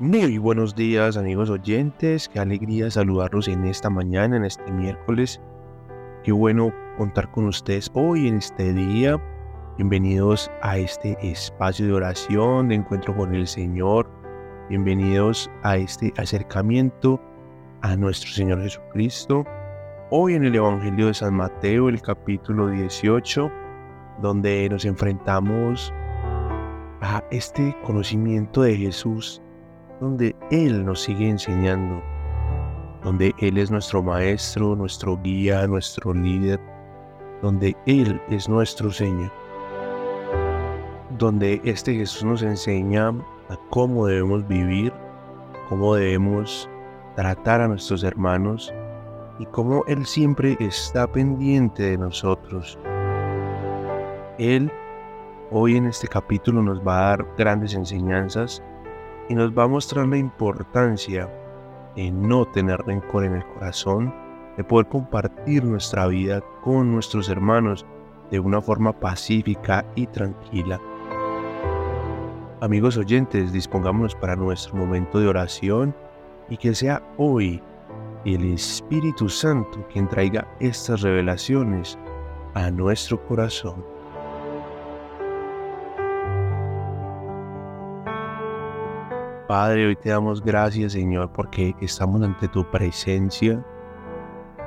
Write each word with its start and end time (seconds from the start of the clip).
Muy 0.00 0.38
buenos 0.38 0.74
días 0.74 1.16
amigos 1.16 1.50
oyentes, 1.50 2.28
qué 2.28 2.40
alegría 2.40 2.90
saludarlos 2.90 3.46
en 3.46 3.64
esta 3.64 3.88
mañana, 3.88 4.36
en 4.36 4.44
este 4.44 4.68
miércoles. 4.72 5.40
Qué 6.24 6.32
bueno 6.32 6.74
contar 6.98 7.30
con 7.30 7.44
ustedes 7.44 7.92
hoy 7.94 8.26
en 8.26 8.38
este 8.38 8.72
día. 8.72 9.22
Bienvenidos 9.76 10.50
a 10.62 10.78
este 10.78 11.16
espacio 11.22 11.86
de 11.86 11.92
oración, 11.92 12.70
de 12.70 12.74
encuentro 12.74 13.16
con 13.16 13.36
el 13.36 13.46
Señor. 13.46 14.10
Bienvenidos 14.68 15.48
a 15.62 15.76
este 15.76 16.12
acercamiento 16.16 17.20
a 17.82 17.94
nuestro 17.94 18.30
Señor 18.32 18.62
Jesucristo. 18.62 19.44
Hoy 20.10 20.34
en 20.34 20.44
el 20.44 20.56
Evangelio 20.56 21.06
de 21.06 21.14
San 21.14 21.34
Mateo, 21.34 21.88
el 21.88 22.02
capítulo 22.02 22.66
18, 22.66 23.48
donde 24.20 24.68
nos 24.68 24.86
enfrentamos 24.86 25.94
a 27.00 27.22
este 27.30 27.76
conocimiento 27.84 28.62
de 28.62 28.76
Jesús 28.76 29.40
donde 30.00 30.34
Él 30.50 30.84
nos 30.84 31.02
sigue 31.02 31.28
enseñando, 31.28 32.02
donde 33.02 33.34
Él 33.38 33.58
es 33.58 33.70
nuestro 33.70 34.02
maestro, 34.02 34.74
nuestro 34.76 35.18
guía, 35.22 35.66
nuestro 35.66 36.12
líder, 36.12 36.60
donde 37.42 37.76
Él 37.86 38.20
es 38.30 38.48
nuestro 38.48 38.90
Señor, 38.90 39.30
donde 41.18 41.60
este 41.64 41.94
Jesús 41.94 42.24
nos 42.24 42.42
enseña 42.42 43.08
a 43.48 43.56
cómo 43.70 44.06
debemos 44.06 44.46
vivir, 44.48 44.92
cómo 45.68 45.94
debemos 45.94 46.68
tratar 47.16 47.60
a 47.60 47.68
nuestros 47.68 48.02
hermanos 48.02 48.72
y 49.38 49.46
cómo 49.46 49.84
Él 49.86 50.04
siempre 50.06 50.56
está 50.60 51.06
pendiente 51.10 51.82
de 51.82 51.98
nosotros. 51.98 52.78
Él 54.38 54.70
hoy 55.50 55.76
en 55.76 55.86
este 55.86 56.08
capítulo 56.08 56.62
nos 56.62 56.80
va 56.80 56.98
a 56.98 57.08
dar 57.10 57.26
grandes 57.36 57.74
enseñanzas 57.74 58.62
y 59.28 59.34
nos 59.34 59.56
va 59.56 59.64
a 59.64 59.68
mostrar 59.68 60.06
la 60.06 60.16
importancia 60.16 61.30
de 61.96 62.10
no 62.10 62.44
tener 62.46 62.80
rencor 62.82 63.24
en 63.24 63.36
el 63.36 63.46
corazón, 63.46 64.14
de 64.56 64.64
poder 64.64 64.86
compartir 64.88 65.64
nuestra 65.64 66.06
vida 66.06 66.40
con 66.62 66.92
nuestros 66.92 67.28
hermanos 67.28 67.86
de 68.30 68.40
una 68.40 68.60
forma 68.60 68.92
pacífica 68.92 69.84
y 69.94 70.06
tranquila. 70.06 70.80
Amigos 72.60 72.96
oyentes, 72.96 73.52
dispongámonos 73.52 74.14
para 74.14 74.36
nuestro 74.36 74.74
momento 74.76 75.20
de 75.20 75.28
oración 75.28 75.94
y 76.48 76.56
que 76.56 76.74
sea 76.74 77.02
hoy 77.18 77.62
el 78.24 78.54
Espíritu 78.54 79.28
Santo 79.28 79.86
quien 79.92 80.08
traiga 80.08 80.48
estas 80.60 81.02
revelaciones 81.02 81.98
a 82.54 82.70
nuestro 82.70 83.22
corazón. 83.26 83.93
Padre, 89.56 89.86
hoy 89.86 89.94
te 89.94 90.08
damos 90.08 90.42
gracias, 90.42 90.94
Señor, 90.94 91.30
porque 91.32 91.76
estamos 91.80 92.20
ante 92.22 92.48
tu 92.48 92.68
presencia. 92.72 93.64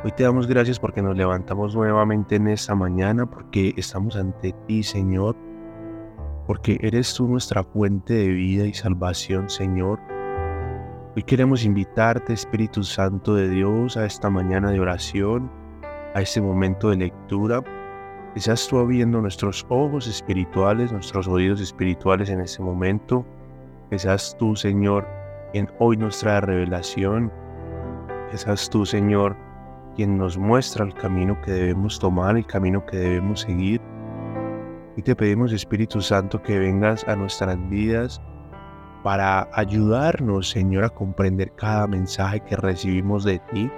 Hoy 0.06 0.14
te 0.14 0.24
damos 0.24 0.48
gracias 0.48 0.80
porque 0.80 1.02
nos 1.02 1.18
levantamos 1.18 1.76
nuevamente 1.76 2.38
en 2.38 2.48
esta 2.48 2.74
mañana, 2.74 3.26
porque 3.26 3.74
estamos 3.76 4.16
ante 4.16 4.54
ti, 4.66 4.84
Señor, 4.84 5.36
porque 6.46 6.80
eres 6.82 7.14
tú 7.14 7.28
nuestra 7.28 7.66
fuente 7.66 8.14
de 8.14 8.28
vida 8.30 8.66
y 8.66 8.74
salvación, 8.74 9.50
Señor. 9.50 10.00
Hoy 11.18 11.24
queremos 11.24 11.66
invitarte, 11.66 12.32
Espíritu 12.32 12.82
Santo 12.82 13.36
de 13.36 13.50
Dios, 13.50 13.98
a 13.98 14.06
esta 14.06 14.30
mañana 14.30 14.72
de 14.72 14.80
oración, 14.80 15.52
a 16.16 16.22
este 16.22 16.40
momento 16.40 16.92
de 16.92 16.96
lectura. 16.96 17.62
Que 18.34 18.40
seas 18.40 18.66
tú 18.70 18.80
abriendo 18.80 19.20
nuestros 19.20 19.66
ojos 19.68 20.08
espirituales, 20.08 20.94
nuestros 20.94 21.28
oídos 21.28 21.60
espirituales 21.60 22.30
en 22.30 22.40
este 22.40 22.64
momento 22.64 23.26
que 23.90 24.00
seas 24.00 24.36
tú, 24.38 24.56
Señor, 24.56 25.08
quien 25.52 25.70
hoy 25.80 25.98
nos 25.98 26.20
trae 26.20 26.42
revelación. 26.42 27.32
Que 28.32 28.38
seas 28.38 28.70
tú, 28.70 28.86
Señor, 28.86 29.36
quien 29.96 30.18
nos 30.18 30.38
muestra 30.38 30.86
el 30.86 30.94
camino 30.94 31.40
que 31.42 31.52
debemos 31.52 32.00
tomar, 32.00 32.38
el 32.38 32.46
camino 32.46 32.86
que 32.86 32.98
debemos 32.98 33.42
seguir. 33.42 33.82
Y 34.96 35.02
te 35.02 35.16
pedimos, 35.16 35.54
Espíritu 35.54 36.02
Santo, 36.02 36.42
que 36.42 36.60
vengas 36.60 37.08
a 37.08 37.16
nuestras 37.16 37.58
vidas 37.70 38.22
para 39.04 39.48
ayudarnos, 39.54 40.50
Señor, 40.50 40.84
a 40.84 40.90
comprender 40.90 41.52
cada 41.54 41.88
mensaje 41.88 42.42
que 42.42 42.56
recibimos 42.56 43.24
de 43.24 43.40
ti. 43.52 43.72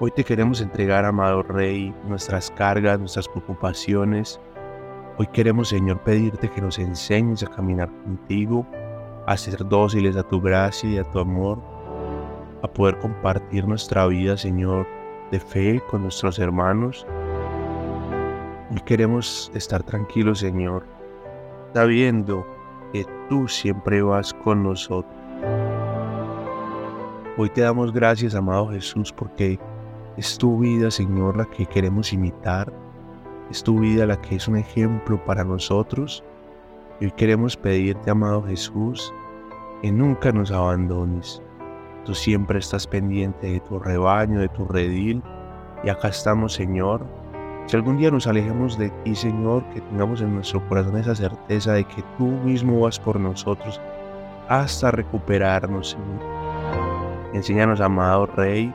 Hoy 0.00 0.10
te 0.10 0.24
queremos 0.24 0.60
entregar, 0.60 1.04
amado 1.04 1.44
Rey, 1.44 1.94
nuestras 2.08 2.50
cargas, 2.50 2.98
nuestras 2.98 3.28
preocupaciones, 3.28 4.40
Hoy 5.18 5.26
queremos, 5.26 5.68
Señor, 5.68 6.00
pedirte 6.00 6.48
que 6.48 6.62
nos 6.62 6.78
enseñes 6.78 7.42
a 7.42 7.46
caminar 7.46 7.90
contigo, 8.02 8.66
a 9.26 9.36
ser 9.36 9.68
dóciles 9.68 10.16
a 10.16 10.22
tu 10.22 10.40
gracia 10.40 10.88
y 10.88 10.96
a 10.96 11.04
tu 11.04 11.18
amor, 11.18 11.58
a 12.62 12.68
poder 12.68 12.98
compartir 12.98 13.68
nuestra 13.68 14.06
vida, 14.06 14.38
Señor, 14.38 14.86
de 15.30 15.38
fe 15.38 15.82
con 15.90 16.02
nuestros 16.02 16.38
hermanos. 16.38 17.06
Hoy 18.70 18.80
queremos 18.86 19.52
estar 19.54 19.82
tranquilos, 19.82 20.38
Señor, 20.38 20.86
sabiendo 21.74 22.46
que 22.94 23.04
tú 23.28 23.46
siempre 23.48 24.00
vas 24.00 24.32
con 24.32 24.62
nosotros. 24.62 25.14
Hoy 27.36 27.50
te 27.50 27.60
damos 27.60 27.92
gracias, 27.92 28.34
amado 28.34 28.68
Jesús, 28.68 29.12
porque 29.12 29.58
es 30.16 30.38
tu 30.38 30.60
vida, 30.60 30.90
Señor, 30.90 31.36
la 31.36 31.44
que 31.44 31.66
queremos 31.66 32.14
imitar 32.14 32.72
es 33.50 33.62
tu 33.62 33.80
vida 33.80 34.06
la 34.06 34.20
que 34.20 34.36
es 34.36 34.48
un 34.48 34.56
ejemplo 34.56 35.22
para 35.24 35.44
nosotros. 35.44 36.24
Y 37.00 37.06
hoy 37.06 37.10
queremos 37.12 37.56
pedirte, 37.56 38.10
amado 38.10 38.42
Jesús, 38.44 39.12
que 39.82 39.90
nunca 39.90 40.32
nos 40.32 40.50
abandones. 40.50 41.42
Tú 42.04 42.14
siempre 42.14 42.58
estás 42.58 42.86
pendiente 42.86 43.52
de 43.52 43.60
tu 43.60 43.78
rebaño, 43.78 44.40
de 44.40 44.48
tu 44.48 44.64
redil. 44.66 45.22
Y 45.84 45.88
acá 45.88 46.08
estamos, 46.08 46.54
Señor. 46.54 47.04
Si 47.66 47.76
algún 47.76 47.96
día 47.96 48.10
nos 48.10 48.26
alejemos 48.26 48.76
de 48.76 48.90
ti, 49.04 49.14
Señor, 49.14 49.64
que 49.72 49.80
tengamos 49.80 50.20
en 50.20 50.34
nuestro 50.34 50.66
corazón 50.68 50.96
esa 50.96 51.14
certeza 51.14 51.74
de 51.74 51.84
que 51.84 52.02
tú 52.18 52.26
mismo 52.26 52.80
vas 52.80 52.98
por 52.98 53.18
nosotros 53.20 53.80
hasta 54.48 54.90
recuperarnos, 54.90 55.90
Señor. 55.90 57.32
Enséñanos, 57.34 57.80
amado 57.80 58.26
Rey, 58.26 58.74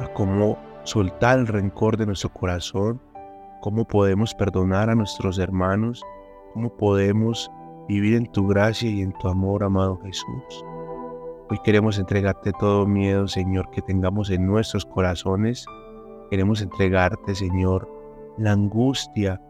a 0.00 0.08
cómo 0.14 0.58
soltar 0.84 1.38
el 1.38 1.46
rencor 1.46 1.96
de 1.96 2.06
nuestro 2.06 2.30
corazón 2.30 3.00
cómo 3.60 3.86
podemos 3.86 4.34
perdonar 4.34 4.90
a 4.90 4.94
nuestros 4.94 5.38
hermanos, 5.38 6.04
cómo 6.54 6.74
podemos 6.76 7.50
vivir 7.88 8.14
en 8.14 8.26
tu 8.32 8.46
gracia 8.46 8.90
y 8.90 9.02
en 9.02 9.12
tu 9.12 9.28
amor, 9.28 9.64
amado 9.64 9.98
Jesús. 10.04 10.64
Hoy 11.50 11.58
queremos 11.64 11.98
entregarte 11.98 12.52
todo 12.52 12.86
miedo, 12.86 13.26
Señor, 13.26 13.70
que 13.70 13.80
tengamos 13.80 14.30
en 14.30 14.46
nuestros 14.46 14.84
corazones. 14.84 15.64
Queremos 16.30 16.60
entregarte, 16.60 17.34
Señor, 17.34 17.90
la 18.36 18.52
angustia, 18.52 19.40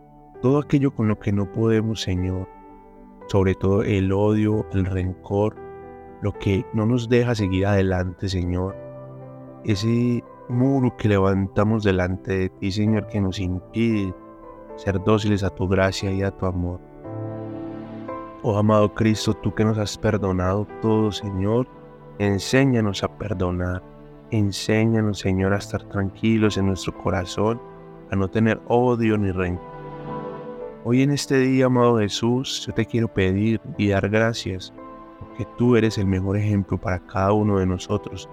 todo 0.41 0.59
aquello 0.59 0.95
con 0.95 1.09
lo 1.09 1.19
que 1.19 1.33
no 1.33 1.51
podemos, 1.51 2.01
Señor. 2.01 2.49
Sobre 3.27 3.55
todo 3.55 3.83
el 3.83 4.13
odio, 4.13 4.65
el 4.73 4.87
rencor, 4.87 5.57
lo 6.23 6.33
que 6.33 6.65
no 6.73 6.87
nos 6.87 7.09
deja 7.09 7.35
seguir 7.35 7.67
adelante, 7.67 8.29
Señor. 8.29 8.77
Ese 9.65 10.23
muro 10.49 10.97
que 10.97 11.09
levantamos 11.09 11.85
delante 11.85 12.39
de 12.39 12.49
ti, 12.49 12.73
Señor, 12.73 13.07
que 13.07 13.21
nos 13.21 13.39
impide 13.39 14.15
ser 14.77 15.03
dóciles 15.05 15.43
a 15.43 15.51
tu 15.51 15.69
gracia 15.69 16.11
y 16.11 16.23
a 16.23 16.31
tu 16.31 16.47
amor. 16.47 16.81
Oh 18.43 18.57
amado 18.57 18.95
Cristo, 18.95 19.35
tú 19.35 19.55
que 19.55 19.65
nos 19.65 19.79
has 19.79 19.99
perdonado 19.99 20.67
todo, 20.81 21.13
Señor, 21.13 21.67
enséñanos 22.19 23.03
a 23.03 23.09
perdonar. 23.19 23.83
Enséñanos, 24.31 25.19
Señor, 25.19 25.55
a 25.55 25.59
estar 25.59 25.83
tranquilos 25.85 26.57
en 26.59 26.67
nuestro 26.67 26.97
corazón, 26.97 27.61
a 28.11 28.17
no 28.17 28.29
tener 28.29 28.61
odio 28.69 29.17
ni 29.19 29.31
rencor. 29.31 29.67
Hoy 30.85 31.03
en 31.03 31.11
este 31.11 31.39
día, 31.39 31.67
amado 31.67 31.99
Jesús, 31.99 32.65
yo 32.67 32.73
te 32.73 32.87
quiero 32.87 33.09
pedir 33.09 33.61
y 33.77 33.89
dar 33.89 34.09
gracias, 34.09 34.73
porque 35.19 35.47
tú 35.57 35.77
eres 35.77 35.99
el 35.99 36.07
mejor 36.07 36.37
ejemplo 36.37 36.79
para 36.79 37.01
cada 37.01 37.33
uno 37.33 37.59
de 37.59 37.67
nosotros 37.67 38.29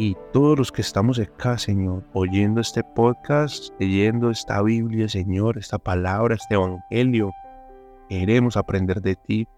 y 0.00 0.16
todos 0.32 0.56
los 0.56 0.70
que 0.70 0.80
estamos 0.80 1.18
acá, 1.18 1.58
Señor, 1.58 2.04
oyendo 2.12 2.60
este 2.60 2.84
podcast, 2.84 3.74
leyendo 3.80 4.30
esta 4.30 4.62
Biblia, 4.62 5.08
Señor, 5.08 5.58
esta 5.58 5.76
palabra, 5.76 6.36
este 6.36 6.54
Evangelio, 6.54 7.32
queremos 8.08 8.56
aprender 8.56 9.02
de 9.02 9.16
ti, 9.16 9.48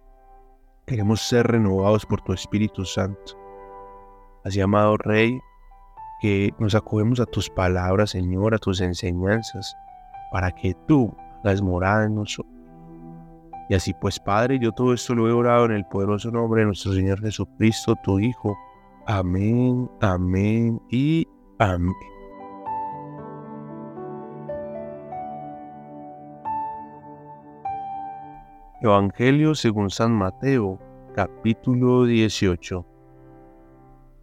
queremos 0.87 1.21
ser 1.21 1.47
renovados 1.47 2.07
por 2.07 2.23
tu 2.23 2.33
Espíritu 2.33 2.87
Santo. 2.87 3.37
Así, 4.43 4.63
amado 4.63 4.97
Rey, 4.97 5.39
que 6.23 6.55
nos 6.59 6.75
acogemos 6.75 7.21
a 7.21 7.27
tus 7.27 7.51
palabras, 7.51 8.11
Señor, 8.11 8.55
a 8.55 8.59
tus 8.59 8.81
enseñanzas, 8.81 9.77
para 10.33 10.51
que 10.53 10.75
tú 10.89 11.15
hagas 11.45 11.61
morada 11.61 12.07
en 12.07 12.15
nosotros. 12.15 12.55
Y 13.69 13.75
así 13.75 13.93
pues, 13.93 14.19
Padre, 14.19 14.59
yo 14.59 14.73
todo 14.73 14.95
esto 14.95 15.15
lo 15.15 15.29
he 15.29 15.33
orado 15.33 15.67
en 15.67 15.73
el 15.73 15.85
poderoso 15.85 16.31
nombre 16.31 16.63
de 16.63 16.69
nuestro 16.69 16.95
Señor 16.95 17.21
Jesucristo, 17.21 17.95
tu 18.03 18.19
Hijo, 18.19 18.57
Amén, 19.13 19.91
amén 20.01 20.81
y 20.89 21.27
amén. 21.59 21.93
Evangelio 28.81 29.57
según 29.57 29.91
San 29.91 30.13
Mateo, 30.13 30.79
capítulo 31.13 32.05
18 32.05 32.87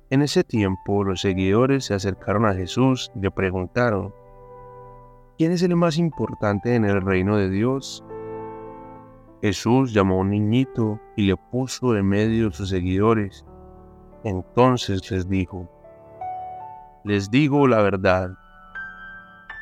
En 0.10 0.22
ese 0.22 0.46
tiempo 0.46 1.04
los 1.04 1.20
seguidores 1.20 1.84
se 1.84 1.94
acercaron 1.94 2.46
a 2.46 2.54
Jesús 2.54 3.12
y 3.14 3.20
le 3.20 3.30
preguntaron, 3.30 4.14
¿quién 5.38 5.52
es 5.52 5.64
el 5.64 5.76
más 5.76 5.98
importante 5.98 6.76
en 6.76 6.86
el 6.86 7.02
reino 7.02 7.36
de 7.36 7.50
Dios? 7.50 8.06
Jesús 9.42 9.94
llamó 9.94 10.16
a 10.16 10.20
un 10.20 10.30
niñito 10.30 11.02
y 11.18 11.24
le 11.24 11.36
puso 11.36 11.94
en 11.98 12.06
medio 12.06 12.46
de 12.46 12.56
sus 12.56 12.70
seguidores. 12.70 13.46
Entonces 14.24 15.10
les 15.12 15.30
dijo, 15.30 15.70
les 17.04 17.30
digo 17.30 17.68
la 17.68 17.82
verdad, 17.82 18.32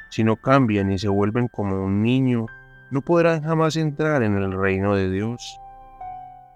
si 0.10 0.24
no 0.24 0.38
cambian 0.38 0.92
y 0.92 0.98
se 0.98 1.10
vuelven 1.10 1.48
como 1.48 1.84
un 1.84 2.02
niño, 2.02 2.46
no 2.90 3.02
podrán 3.02 3.44
jamás 3.44 3.76
entrar 3.76 4.24
en 4.24 4.36
el 4.36 4.54
reino 4.54 4.96
de 4.96 5.10
Dios. 5.10 5.60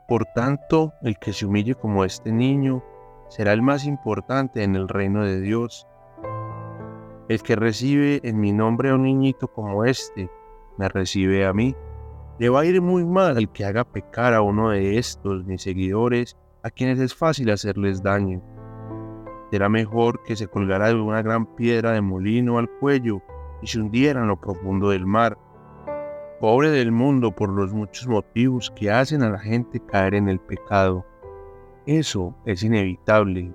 Por 0.07 0.25
tanto, 0.33 0.93
el 1.01 1.17
que 1.19 1.33
se 1.33 1.45
humille 1.45 1.75
como 1.75 2.05
este 2.05 2.31
niño 2.31 2.83
será 3.27 3.53
el 3.53 3.61
más 3.61 3.85
importante 3.85 4.63
en 4.63 4.75
el 4.75 4.87
reino 4.87 5.23
de 5.23 5.41
Dios. 5.41 5.85
El 7.27 7.43
que 7.43 7.55
recibe 7.55 8.21
en 8.23 8.39
mi 8.39 8.53
nombre 8.53 8.89
a 8.89 8.95
un 8.95 9.03
niñito 9.03 9.47
como 9.47 9.85
este, 9.85 10.29
me 10.77 10.87
recibe 10.89 11.45
a 11.45 11.53
mí. 11.53 11.75
Le 12.39 12.49
va 12.49 12.61
a 12.61 12.65
ir 12.65 12.81
muy 12.81 13.05
mal 13.05 13.37
al 13.37 13.51
que 13.51 13.65
haga 13.65 13.83
pecar 13.83 14.33
a 14.33 14.41
uno 14.41 14.69
de 14.69 14.97
estos, 14.97 15.45
mis 15.45 15.61
seguidores, 15.61 16.37
a 16.63 16.69
quienes 16.69 16.99
es 16.99 17.15
fácil 17.15 17.49
hacerles 17.51 18.03
daño. 18.03 18.41
Será 19.51 19.69
mejor 19.69 20.23
que 20.23 20.35
se 20.35 20.47
colgara 20.47 20.87
de 20.87 20.95
una 20.95 21.21
gran 21.21 21.55
piedra 21.55 21.91
de 21.91 22.01
molino 22.01 22.57
al 22.57 22.69
cuello 22.69 23.21
y 23.61 23.67
se 23.67 23.79
hundiera 23.79 24.21
en 24.21 24.27
lo 24.27 24.39
profundo 24.39 24.89
del 24.89 25.05
mar 25.05 25.37
pobre 26.39 26.69
del 26.69 26.91
mundo 26.91 27.31
por 27.31 27.49
los 27.49 27.73
muchos 27.73 28.07
motivos 28.07 28.71
que 28.71 28.89
hacen 28.89 29.23
a 29.23 29.29
la 29.29 29.39
gente 29.39 29.79
caer 29.81 30.15
en 30.15 30.29
el 30.29 30.39
pecado. 30.39 31.05
Eso 31.85 32.33
es 32.45 32.63
inevitable, 32.63 33.53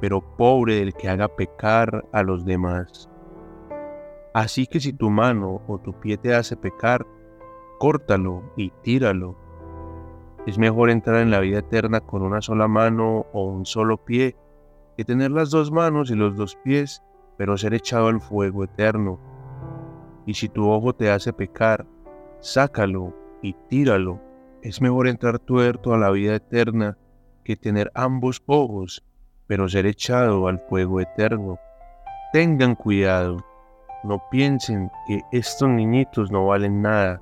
pero 0.00 0.22
pobre 0.36 0.76
del 0.76 0.94
que 0.94 1.08
haga 1.08 1.28
pecar 1.28 2.06
a 2.12 2.22
los 2.22 2.44
demás. 2.44 3.10
Así 4.32 4.66
que 4.66 4.80
si 4.80 4.92
tu 4.92 5.10
mano 5.10 5.62
o 5.68 5.78
tu 5.78 5.92
pie 5.92 6.16
te 6.16 6.34
hace 6.34 6.56
pecar, 6.56 7.06
córtalo 7.78 8.42
y 8.56 8.70
tíralo. 8.82 9.36
Es 10.46 10.58
mejor 10.58 10.90
entrar 10.90 11.16
en 11.22 11.30
la 11.30 11.40
vida 11.40 11.60
eterna 11.60 12.00
con 12.00 12.22
una 12.22 12.40
sola 12.40 12.68
mano 12.68 13.26
o 13.32 13.44
un 13.44 13.66
solo 13.66 13.96
pie 13.96 14.36
que 14.96 15.04
tener 15.04 15.30
las 15.30 15.50
dos 15.50 15.70
manos 15.70 16.10
y 16.10 16.14
los 16.14 16.36
dos 16.36 16.56
pies, 16.56 17.02
pero 17.36 17.56
ser 17.56 17.74
echado 17.74 18.08
al 18.08 18.20
fuego 18.20 18.64
eterno 18.64 19.18
y 20.26 20.34
si 20.34 20.48
tu 20.48 20.70
ojo 20.70 20.94
te 20.94 21.10
hace 21.10 21.32
pecar, 21.32 21.86
sácalo 22.40 23.14
y 23.42 23.54
tíralo. 23.68 24.20
Es 24.62 24.80
mejor 24.80 25.08
entrar 25.08 25.38
tuerto 25.38 25.92
a 25.92 25.98
la 25.98 26.10
vida 26.10 26.34
eterna 26.34 26.96
que 27.44 27.56
tener 27.56 27.90
ambos 27.94 28.42
ojos, 28.46 29.04
pero 29.46 29.68
ser 29.68 29.86
echado 29.86 30.48
al 30.48 30.58
fuego 30.60 31.00
eterno. 31.00 31.58
Tengan 32.32 32.74
cuidado, 32.74 33.44
no 34.02 34.22
piensen 34.30 34.90
que 35.06 35.20
estos 35.32 35.68
niñitos 35.68 36.30
no 36.30 36.46
valen 36.46 36.80
nada, 36.80 37.20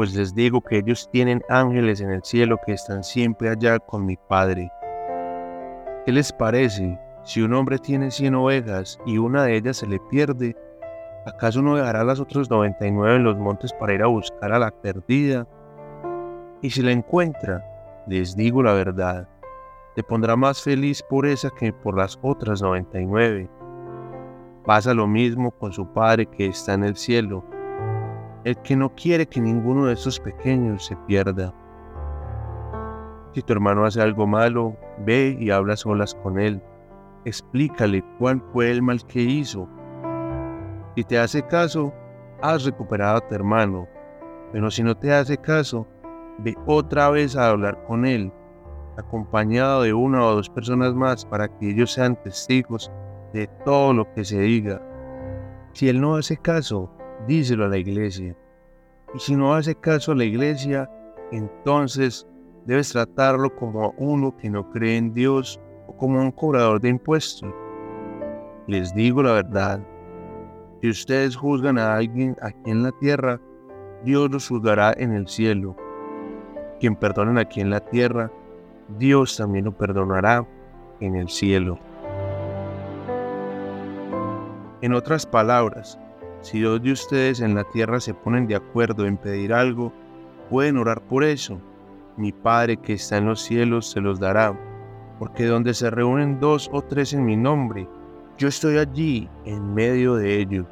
pues 0.00 0.14
les 0.14 0.34
digo 0.34 0.62
que 0.62 0.78
ellos 0.78 1.10
tienen 1.12 1.42
ángeles 1.50 2.00
en 2.00 2.10
el 2.10 2.24
cielo 2.24 2.56
que 2.64 2.72
están 2.72 3.04
siempre 3.04 3.50
allá 3.50 3.78
con 3.78 4.06
mi 4.06 4.16
Padre. 4.16 4.72
¿Qué 6.06 6.12
les 6.12 6.32
parece 6.32 6.98
si 7.22 7.42
un 7.42 7.52
hombre 7.52 7.76
tiene 7.76 8.10
cien 8.10 8.34
ovejas 8.34 8.98
y 9.04 9.18
una 9.18 9.44
de 9.44 9.58
ellas 9.58 9.76
se 9.76 9.86
le 9.86 10.00
pierde? 10.08 10.56
¿Acaso 11.26 11.60
no 11.60 11.76
dejará 11.76 12.02
las 12.02 12.18
otras 12.18 12.48
99 12.48 13.16
en 13.16 13.24
los 13.24 13.36
montes 13.36 13.74
para 13.74 13.92
ir 13.92 14.02
a 14.02 14.06
buscar 14.06 14.50
a 14.54 14.58
la 14.58 14.70
perdida? 14.70 15.46
Y 16.62 16.70
si 16.70 16.80
la 16.80 16.92
encuentra, 16.92 17.62
les 18.06 18.34
digo 18.34 18.62
la 18.62 18.72
verdad, 18.72 19.28
te 19.96 20.02
pondrá 20.02 20.34
más 20.34 20.62
feliz 20.62 21.02
por 21.02 21.26
esa 21.26 21.50
que 21.50 21.74
por 21.74 21.94
las 21.98 22.18
otras 22.22 22.62
99. 22.62 23.50
Pasa 24.64 24.94
lo 24.94 25.06
mismo 25.06 25.50
con 25.50 25.74
su 25.74 25.86
Padre 25.92 26.24
que 26.24 26.46
está 26.46 26.72
en 26.72 26.84
el 26.84 26.96
cielo, 26.96 27.44
el 28.44 28.56
que 28.58 28.76
no 28.76 28.94
quiere 28.94 29.26
que 29.26 29.40
ninguno 29.40 29.86
de 29.86 29.94
estos 29.94 30.18
pequeños 30.20 30.86
se 30.86 30.96
pierda. 31.06 31.54
Si 33.34 33.42
tu 33.42 33.52
hermano 33.52 33.84
hace 33.84 34.00
algo 34.00 34.26
malo, 34.26 34.76
ve 35.04 35.36
y 35.38 35.50
habla 35.50 35.76
solas 35.76 36.14
con 36.14 36.38
él. 36.38 36.60
Explícale 37.24 38.04
cuál 38.18 38.42
fue 38.52 38.70
el 38.70 38.82
mal 38.82 39.04
que 39.06 39.20
hizo 39.20 39.68
si 40.96 41.04
te 41.04 41.18
hace 41.18 41.42
caso, 41.42 41.94
has 42.42 42.64
recuperado 42.64 43.18
a 43.18 43.28
tu 43.28 43.34
hermano. 43.34 43.88
Pero 44.52 44.70
si 44.70 44.82
no 44.82 44.96
te 44.96 45.12
hace 45.14 45.38
caso, 45.38 45.86
ve 46.38 46.56
otra 46.66 47.08
vez 47.10 47.36
a 47.36 47.48
hablar 47.48 47.82
con 47.84 48.04
él, 48.04 48.32
acompañado 48.98 49.82
de 49.82 49.94
una 49.94 50.24
o 50.24 50.34
dos 50.34 50.50
personas 50.50 50.92
más 50.94 51.24
para 51.24 51.48
que 51.48 51.70
ellos 51.70 51.92
sean 51.92 52.20
testigos 52.22 52.90
de 53.32 53.46
todo 53.64 53.94
lo 53.94 54.12
que 54.12 54.24
se 54.24 54.40
diga. 54.40 54.82
Si 55.72 55.88
él 55.88 56.00
no 56.00 56.16
hace 56.16 56.36
caso, 56.36 56.90
díselo 57.26 57.64
a 57.64 57.68
la 57.68 57.78
iglesia. 57.78 58.36
Y 59.14 59.18
si 59.18 59.34
no 59.34 59.54
hace 59.54 59.74
caso 59.74 60.12
a 60.12 60.16
la 60.16 60.24
iglesia, 60.24 60.90
entonces 61.32 62.26
debes 62.66 62.90
tratarlo 62.92 63.54
como 63.54 63.84
a 63.84 63.92
uno 63.96 64.36
que 64.36 64.50
no 64.50 64.70
cree 64.70 64.96
en 64.96 65.12
Dios 65.12 65.60
o 65.86 65.96
como 65.96 66.20
un 66.20 66.30
cobrador 66.30 66.80
de 66.80 66.90
impuestos. 66.90 67.52
Les 68.66 68.94
digo 68.94 69.22
la 69.22 69.32
verdad, 69.32 69.80
si 70.80 70.88
ustedes 70.88 71.36
juzgan 71.36 71.78
a 71.78 71.96
alguien 71.96 72.36
aquí 72.40 72.70
en 72.70 72.82
la 72.82 72.92
tierra, 72.92 73.40
Dios 74.04 74.30
los 74.30 74.48
juzgará 74.48 74.94
en 74.96 75.12
el 75.12 75.28
cielo. 75.28 75.76
Quien 76.78 76.96
perdonen 76.96 77.36
aquí 77.36 77.60
en 77.60 77.70
la 77.70 77.80
tierra, 77.80 78.30
Dios 78.98 79.36
también 79.36 79.66
lo 79.66 79.72
perdonará 79.72 80.46
en 81.00 81.16
el 81.16 81.28
cielo. 81.28 81.78
En 84.80 84.94
otras 84.94 85.26
palabras, 85.26 85.98
si 86.42 86.60
dos 86.60 86.82
de 86.82 86.92
ustedes 86.92 87.40
en 87.40 87.54
la 87.54 87.64
tierra 87.64 88.00
se 88.00 88.14
ponen 88.14 88.46
de 88.46 88.56
acuerdo 88.56 89.06
en 89.06 89.16
pedir 89.16 89.52
algo, 89.52 89.92
pueden 90.48 90.78
orar 90.78 91.02
por 91.02 91.22
eso. 91.22 91.60
Mi 92.16 92.32
Padre 92.32 92.76
que 92.78 92.94
está 92.94 93.18
en 93.18 93.26
los 93.26 93.42
cielos 93.42 93.90
se 93.90 94.00
los 94.00 94.18
dará, 94.18 94.58
porque 95.18 95.44
donde 95.46 95.74
se 95.74 95.90
reúnen 95.90 96.40
dos 96.40 96.70
o 96.72 96.82
tres 96.82 97.12
en 97.12 97.24
mi 97.24 97.36
nombre, 97.36 97.86
yo 98.38 98.48
estoy 98.48 98.78
allí 98.78 99.28
en 99.44 99.74
medio 99.74 100.14
de 100.14 100.40
ellos. 100.40 100.66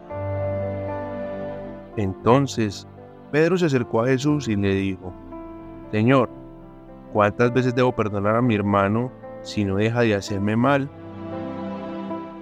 Entonces 1.97 2.87
Pedro 3.31 3.59
se 3.59 3.67
acercó 3.67 4.03
a 4.03 4.07
Jesús 4.07 4.49
y 4.49 4.57
le 4.57 4.75
dijo, 4.75 5.13
Señor, 5.91 6.31
¿cuántas 7.13 7.53
veces 7.53 7.75
debo 7.75 7.93
perdonar 7.95 8.37
a 8.37 8.43
mi 8.43 8.55
hermano 8.55 9.11
si 9.43 9.65
no 9.65 9.77
deja 9.77 10.01
de 10.01 10.15
hacerme 10.15 10.57
mal? 10.57 10.89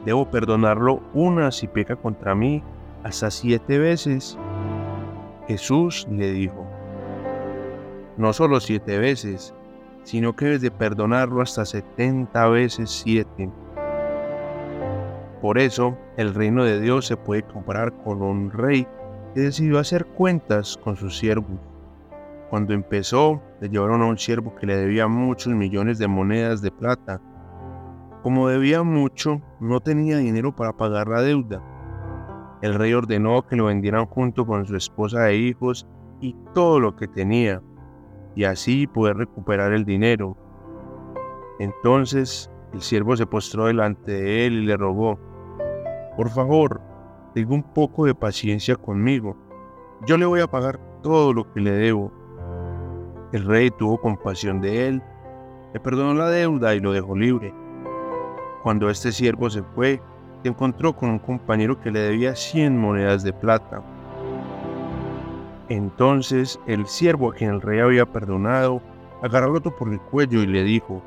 ¿Debo 0.05 0.31
perdonarlo 0.31 1.01
una 1.13 1.51
si 1.51 1.67
peca 1.67 1.97
contra 1.97 2.37
mí 2.37 2.63
hasta 3.05 3.31
siete 3.31 3.79
veces? 3.79 4.39
Jesús 5.49 6.07
le 6.11 6.33
dijo, 6.33 6.67
no 8.17 8.33
solo 8.33 8.61
siete 8.61 8.99
veces, 8.99 9.55
sino 10.03 10.35
que 10.35 10.47
debes 10.47 10.63
de 10.63 10.71
perdonarlo 10.71 11.43
hasta 11.43 11.65
setenta 11.65 12.49
veces 12.49 12.91
siete. 12.91 13.51
Por 15.43 15.59
eso, 15.59 15.97
el 16.17 16.35
reino 16.35 16.65
de 16.65 16.81
Dios 16.81 17.07
se 17.07 17.17
puede 17.17 17.43
comparar 17.43 17.93
con 18.05 18.23
un 18.23 18.51
rey 18.51 18.87
que 19.35 19.41
decidió 19.43 19.79
hacer 19.79 20.07
cuentas 20.07 20.77
con 20.77 20.97
sus 20.97 21.19
siervos. 21.19 21.59
Cuando 22.49 22.73
empezó, 22.73 23.43
le 23.61 23.69
llevaron 23.69 24.03
a 24.03 24.07
un 24.07 24.19
siervo 24.19 24.55
que 24.55 24.67
le 24.67 24.77
debía 24.77 25.09
muchos 25.09 25.53
millones 25.53 25.99
de 25.99 26.09
monedas 26.09 26.63
de 26.63 26.71
plata. 26.71 27.21
Como 28.23 28.49
debía 28.49 28.83
mucho, 28.83 29.43
no 29.61 29.81
tenía 29.81 30.17
dinero 30.17 30.55
para 30.55 30.73
pagar 30.73 31.09
la 31.09 31.23
deuda. 31.23 31.63
El 32.63 32.75
rey 32.75 32.95
ordenó 32.95 33.47
que 33.47 33.57
lo 33.57 33.67
vendieran 33.67 34.07
junto 34.07 34.47
con 34.47 34.67
su 34.67 34.77
esposa 34.77 35.31
e 35.31 35.37
hijos 35.37 35.87
y 36.21 36.35
todo 36.55 36.81
lo 36.81 36.97
que 36.97 37.07
tenía, 37.07 37.61
y 38.35 38.45
así 38.45 38.87
poder 38.87 39.17
recuperar 39.17 39.73
el 39.73 39.85
dinero. 39.85 40.37
Entonces 41.59 42.51
el 42.73 42.81
siervo 42.81 43.17
se 43.17 43.27
postró 43.27 43.67
delante 43.67 44.13
de 44.13 44.47
él 44.47 44.55
y 44.55 44.67
le 44.67 44.77
rogó, 44.77 45.19
por 46.17 46.31
favor, 46.31 46.81
tenga 47.35 47.55
un 47.55 47.63
poco 47.63 48.07
de 48.07 48.15
paciencia 48.15 48.77
conmigo. 48.77 49.37
Yo 50.07 50.17
le 50.17 50.25
voy 50.25 50.41
a 50.41 50.47
pagar 50.47 50.81
todo 51.03 51.33
lo 51.35 51.53
que 51.53 51.61
le 51.61 51.73
debo. 51.73 52.11
El 53.33 53.45
rey 53.45 53.71
tuvo 53.71 54.01
compasión 54.01 54.61
de 54.63 54.89
él, 54.89 55.03
le 55.75 55.81
perdonó 55.81 56.15
la 56.15 56.31
deuda 56.31 56.75
y 56.75 56.81
lo 56.81 56.93
dejó 56.93 57.17
libre. 57.17 57.53
Cuando 58.63 58.89
este 58.89 59.13
siervo 59.13 59.51
se 59.51 59.63
fue, 59.63 60.01
encontró 60.49 60.95
con 60.95 61.11
un 61.11 61.19
compañero 61.19 61.81
que 61.81 61.91
le 61.91 62.01
debía 62.01 62.35
100 62.35 62.79
monedas 62.79 63.23
de 63.23 63.33
plata. 63.33 63.83
Entonces 65.69 66.61
el 66.67 66.87
siervo 66.87 67.31
a 67.31 67.35
quien 67.35 67.51
el 67.51 67.61
rey 67.61 67.81
había 67.81 68.07
perdonado, 68.07 68.81
agarró 69.23 69.51
al 69.51 69.57
otro 69.57 69.75
por 69.75 69.93
el 69.93 70.01
cuello 70.01 70.43
y 70.43 70.47
le 70.47 70.63
dijo, 70.63 71.03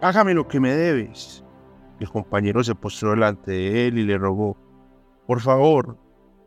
Hágame 0.00 0.34
lo 0.34 0.46
que 0.46 0.60
me 0.60 0.72
debes. 0.72 1.44
El 1.98 2.08
compañero 2.08 2.62
se 2.62 2.74
postró 2.74 3.10
delante 3.10 3.50
de 3.50 3.88
él 3.88 3.98
y 3.98 4.04
le 4.04 4.16
rogó, 4.16 4.56
por 5.26 5.40
favor, 5.40 5.98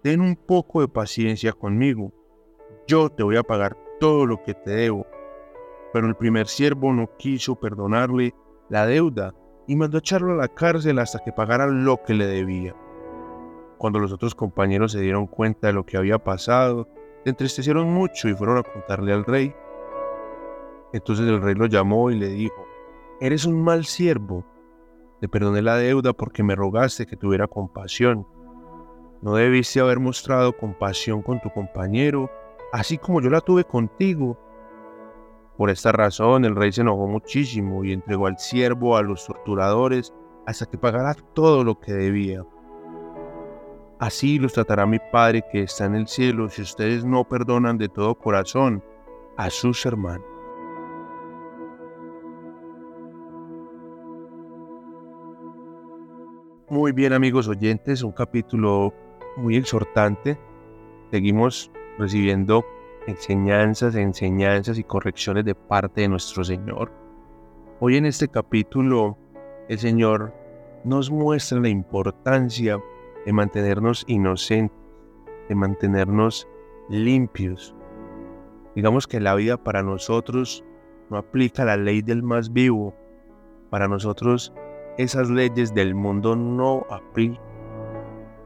ten 0.02 0.22
un 0.22 0.36
poco 0.36 0.82
de 0.82 0.88
paciencia 0.88 1.52
conmigo. 1.52 2.14
Yo 2.88 3.10
te 3.10 3.24
voy 3.24 3.38
a 3.38 3.44
pagar 3.44 3.78
todo 4.00 4.26
lo 4.26 4.42
que 4.42 4.54
te 4.54 4.72
debo. 4.72 5.06
Pero 5.94 6.08
el 6.08 6.16
primer 6.16 6.48
siervo 6.48 6.94
no 6.94 7.10
quiso 7.18 7.56
perdonarle 7.56 8.34
la 8.70 8.86
deuda 8.86 9.36
y 9.68 9.76
mandó 9.76 10.00
echarlo 10.00 10.34
a 10.34 10.36
la 10.36 10.48
cárcel 10.48 11.00
hasta 11.00 11.20
que 11.20 11.32
pagara 11.32 11.68
lo 11.68 12.02
que 12.04 12.14
le 12.14 12.26
debía. 12.26 12.76
Cuando 13.78 14.00
los 14.00 14.12
otros 14.12 14.36
compañeros 14.36 14.92
se 14.92 15.02
dieron 15.02 15.28
cuenta 15.28 15.68
de 15.68 15.74
lo 15.74 15.86
que 15.86 15.98
había 15.98 16.20
pasado, 16.20 16.88
se 17.24 17.30
entristecieron 17.30 17.92
mucho 17.92 18.30
y 18.30 18.36
fueron 18.36 18.58
a 18.58 18.64
contarle 18.64 19.14
al 19.14 19.26
rey. 19.26 19.54
Entonces 20.94 21.28
el 21.28 21.42
rey 21.42 21.56
lo 21.56 21.66
llamó 21.68 22.12
y 22.12 22.16
le 22.16 22.28
dijo, 22.28 22.66
Eres 23.20 23.46
un 23.46 23.64
mal 23.64 23.86
siervo. 23.86 24.44
Te 25.20 25.28
perdoné 25.28 25.62
la 25.62 25.78
deuda 25.78 26.14
porque 26.14 26.42
me 26.42 26.56
rogaste 26.56 27.06
que 27.06 27.16
tuviera 27.16 27.48
compasión. 27.48 28.26
No 29.22 29.36
debiste 29.36 29.80
haber 29.80 30.00
mostrado 30.00 30.58
compasión 30.58 31.22
con 31.22 31.40
tu 31.40 31.52
compañero, 31.52 32.32
así 32.74 32.98
como 32.98 33.22
yo 33.22 33.30
la 33.30 33.42
tuve 33.42 33.64
contigo. 33.64 34.40
Por 35.62 35.70
esta 35.70 35.92
razón 35.92 36.44
el 36.44 36.56
rey 36.56 36.72
se 36.72 36.82
enojó 36.82 37.06
muchísimo 37.06 37.86
y 37.86 37.94
entregó 37.94 38.26
al 38.26 38.40
siervo 38.40 38.98
a 38.98 39.04
los 39.04 39.28
torturadores 39.28 40.12
hasta 40.48 40.66
que 40.66 40.80
pagara 40.80 41.14
todo 41.36 41.64
lo 41.64 41.80
que 41.80 41.94
debía. 41.94 42.44
Así 44.00 44.40
los 44.40 44.54
tratará 44.54 44.88
mi 44.88 44.98
Padre 45.12 45.44
que 45.52 45.62
está 45.62 45.86
en 45.86 45.94
el 45.94 46.08
cielo 46.08 46.50
si 46.50 46.64
ustedes 46.64 47.06
no 47.06 47.26
perdonan 47.26 47.78
de 47.78 47.90
todo 47.90 48.16
corazón 48.16 48.84
a 49.38 49.52
sus 49.52 49.86
hermanos. 49.86 50.26
Muy 56.70 56.92
bien 56.92 57.14
amigos 57.14 57.48
oyentes, 57.48 58.02
un 58.02 58.14
capítulo 58.14 58.96
muy 59.38 59.58
exhortante. 59.58 60.40
Seguimos 61.12 61.70
recibiendo 62.00 62.66
enseñanzas, 63.08 63.96
enseñanzas 63.96 64.78
y 64.78 64.84
correcciones 64.84 65.46
de 65.46 65.56
parte 65.56 66.02
de 66.02 66.10
nuestro 66.10 66.44
Señor. 66.44 66.92
Hoy 67.80 67.98
en 67.98 68.06
este 68.06 68.28
capítulo 68.28 69.18
el 69.68 69.80
Señor 69.80 70.34
nos 70.84 71.10
muestra 71.10 71.60
la 71.60 71.70
importancia 71.70 72.80
de 73.26 73.34
mantenernos 73.34 74.04
inocentes, 74.08 74.78
de 75.50 75.56
mantenernos 75.56 76.48
limpios. 76.90 77.76
Digamos 78.76 79.08
que 79.08 79.20
la 79.20 79.36
vida 79.36 79.58
para 79.58 79.84
nosotros 79.84 80.64
no 81.10 81.18
aplica 81.18 81.66
la 81.66 81.78
ley 81.78 82.02
del 82.02 82.24
más 82.24 82.54
vivo. 82.54 82.94
Para 83.70 83.88
nosotros 83.88 84.54
esas 84.98 85.30
leyes 85.30 85.74
del 85.74 85.96
mundo 85.96 86.36
no 86.36 86.86
aplican. 86.90 87.42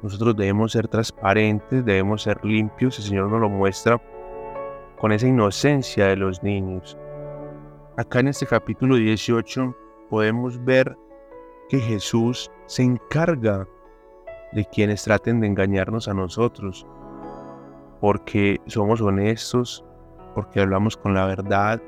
Nosotros 0.01 0.35
debemos 0.35 0.73
ser 0.73 0.87
transparentes, 0.87 1.83
debemos 1.83 2.21
ser 2.23 2.43
limpios. 2.45 2.99
El 2.99 3.05
Señor 3.05 3.29
nos 3.29 3.41
lo 3.41 3.49
muestra 3.49 3.99
con 5.05 5.11
esa 5.11 5.27
inocencia 5.27 6.07
de 6.07 6.15
los 6.15 6.41
niños. 6.41 6.97
Acá 7.95 8.21
en 8.21 8.29
este 8.29 8.47
capítulo 8.47 8.95
18 8.95 9.75
podemos 10.09 10.65
ver 10.65 10.97
que 11.69 11.77
Jesús 11.77 12.49
se 12.65 12.81
encarga 12.81 13.67
de 14.53 14.65
quienes 14.65 15.03
traten 15.03 15.41
de 15.41 15.45
engañarnos 15.45 16.07
a 16.07 16.15
nosotros, 16.15 16.87
porque 18.01 18.59
somos 18.65 18.99
honestos, 18.99 19.85
porque 20.33 20.61
hablamos 20.61 20.97
con 20.97 21.13
la 21.13 21.27
verdad, 21.27 21.79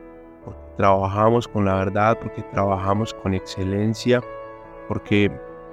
porque 0.45 0.61
trabajamos 0.77 1.47
con 1.47 1.65
la 1.65 1.73
verdad, 1.73 2.19
porque 2.21 2.43
trabajamos 2.43 3.15
con 3.15 3.33
excelencia, 3.33 4.21
porque 4.87 5.31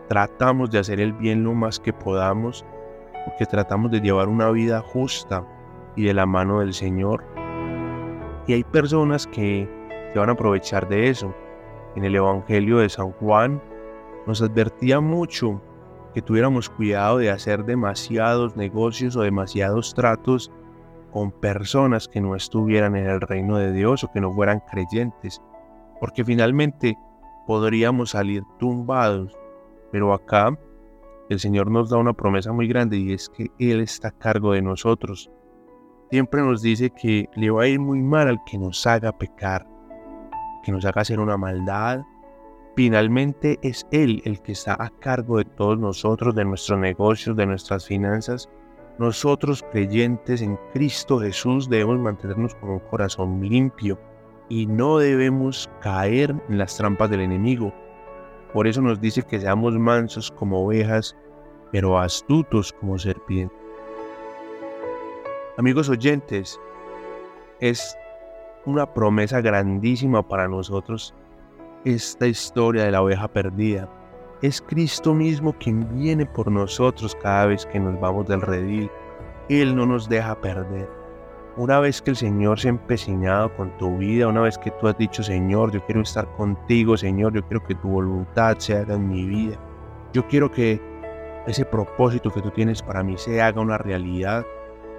tratamos 0.08 0.70
de 0.70 0.78
hacer 0.78 0.98
el 0.98 1.12
bien 1.12 1.44
lo 1.44 1.52
más 1.52 1.78
que 1.78 1.92
podamos, 1.92 2.64
porque 3.26 3.44
tratamos 3.44 3.90
de 3.90 4.00
llevar 4.00 4.28
una 4.28 4.50
vida 4.50 4.80
justa 4.80 5.46
y 5.96 6.04
de 6.04 6.14
la 6.14 6.26
mano 6.26 6.60
del 6.60 6.74
Señor. 6.74 7.24
Y 8.46 8.52
hay 8.54 8.64
personas 8.64 9.26
que 9.26 9.68
se 10.12 10.18
van 10.18 10.28
a 10.28 10.32
aprovechar 10.32 10.88
de 10.88 11.08
eso. 11.08 11.34
En 11.96 12.04
el 12.04 12.14
Evangelio 12.14 12.78
de 12.78 12.88
San 12.88 13.12
Juan 13.12 13.62
nos 14.26 14.42
advertía 14.42 15.00
mucho 15.00 15.60
que 16.14 16.22
tuviéramos 16.22 16.70
cuidado 16.70 17.18
de 17.18 17.30
hacer 17.30 17.64
demasiados 17.64 18.56
negocios 18.56 19.16
o 19.16 19.22
demasiados 19.22 19.94
tratos 19.94 20.50
con 21.12 21.30
personas 21.30 22.08
que 22.08 22.20
no 22.20 22.34
estuvieran 22.34 22.96
en 22.96 23.06
el 23.06 23.20
reino 23.20 23.58
de 23.58 23.72
Dios 23.72 24.04
o 24.04 24.10
que 24.12 24.20
no 24.20 24.32
fueran 24.32 24.60
creyentes, 24.70 25.40
porque 26.00 26.24
finalmente 26.24 26.96
podríamos 27.46 28.10
salir 28.10 28.42
tumbados. 28.58 29.36
Pero 29.90 30.12
acá 30.12 30.58
el 31.30 31.40
Señor 31.40 31.70
nos 31.70 31.90
da 31.90 31.98
una 31.98 32.12
promesa 32.12 32.52
muy 32.52 32.68
grande 32.68 32.96
y 32.96 33.12
es 33.12 33.28
que 33.28 33.50
Él 33.58 33.80
está 33.80 34.08
a 34.08 34.18
cargo 34.18 34.52
de 34.52 34.62
nosotros. 34.62 35.30
Siempre 36.10 36.42
nos 36.42 36.62
dice 36.62 36.90
que 36.90 37.28
le 37.34 37.50
va 37.50 37.62
a 37.62 37.66
ir 37.66 37.80
muy 37.80 38.00
mal 38.02 38.28
al 38.28 38.44
que 38.44 38.58
nos 38.58 38.86
haga 38.86 39.16
pecar, 39.16 39.66
que 40.62 40.70
nos 40.70 40.84
haga 40.84 41.00
hacer 41.00 41.18
una 41.18 41.36
maldad. 41.36 42.02
Finalmente 42.76 43.58
es 43.62 43.86
Él 43.90 44.20
el 44.24 44.40
que 44.42 44.52
está 44.52 44.76
a 44.78 44.90
cargo 44.90 45.38
de 45.38 45.44
todos 45.44 45.78
nosotros, 45.78 46.34
de 46.34 46.44
nuestros 46.44 46.78
negocios, 46.78 47.36
de 47.36 47.46
nuestras 47.46 47.86
finanzas. 47.86 48.48
Nosotros 48.98 49.64
creyentes 49.72 50.42
en 50.42 50.58
Cristo 50.72 51.18
Jesús 51.18 51.68
debemos 51.68 51.98
mantenernos 51.98 52.54
con 52.56 52.70
un 52.70 52.78
corazón 52.80 53.40
limpio 53.40 53.98
y 54.48 54.66
no 54.66 54.98
debemos 54.98 55.70
caer 55.80 56.34
en 56.48 56.58
las 56.58 56.76
trampas 56.76 57.10
del 57.10 57.22
enemigo. 57.22 57.72
Por 58.52 58.68
eso 58.68 58.80
nos 58.82 59.00
dice 59.00 59.22
que 59.22 59.40
seamos 59.40 59.76
mansos 59.76 60.30
como 60.30 60.64
ovejas, 60.64 61.16
pero 61.72 61.98
astutos 61.98 62.72
como 62.72 62.98
serpientes. 62.98 63.63
Amigos 65.56 65.88
oyentes, 65.88 66.60
es 67.60 67.96
una 68.66 68.92
promesa 68.92 69.40
grandísima 69.40 70.26
para 70.26 70.48
nosotros 70.48 71.14
esta 71.84 72.26
historia 72.26 72.82
de 72.82 72.90
la 72.90 73.00
oveja 73.00 73.28
perdida. 73.28 73.88
Es 74.42 74.60
Cristo 74.60 75.14
mismo 75.14 75.52
quien 75.52 75.86
viene 75.96 76.26
por 76.26 76.50
nosotros 76.50 77.16
cada 77.22 77.46
vez 77.46 77.66
que 77.66 77.78
nos 77.78 78.00
vamos 78.00 78.26
del 78.26 78.40
redil. 78.40 78.90
Él 79.48 79.76
no 79.76 79.86
nos 79.86 80.08
deja 80.08 80.34
perder. 80.40 80.90
Una 81.56 81.78
vez 81.78 82.02
que 82.02 82.10
el 82.10 82.16
Señor 82.16 82.58
se 82.58 82.66
ha 82.66 82.70
empecinado 82.70 83.54
con 83.54 83.70
tu 83.78 83.96
vida, 83.98 84.26
una 84.26 84.40
vez 84.40 84.58
que 84.58 84.72
tú 84.72 84.88
has 84.88 84.98
dicho, 84.98 85.22
Señor, 85.22 85.70
yo 85.70 85.86
quiero 85.86 86.00
estar 86.00 86.26
contigo, 86.34 86.96
Señor, 86.96 87.32
yo 87.32 87.46
quiero 87.46 87.64
que 87.64 87.76
tu 87.76 87.90
voluntad 87.90 88.58
se 88.58 88.76
haga 88.76 88.96
en 88.96 89.08
mi 89.08 89.24
vida. 89.24 89.56
Yo 90.12 90.26
quiero 90.26 90.50
que 90.50 90.82
ese 91.46 91.64
propósito 91.64 92.32
que 92.32 92.42
tú 92.42 92.50
tienes 92.50 92.82
para 92.82 93.04
mí 93.04 93.16
se 93.16 93.40
haga 93.40 93.60
una 93.60 93.78
realidad. 93.78 94.44